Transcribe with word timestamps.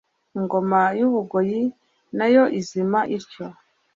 Ingoma 0.37 0.81
y'u 0.97 1.09
Bugoyi 1.13 1.61
nayo 2.17 2.43
izima 2.59 2.99
ityo. 3.17 3.45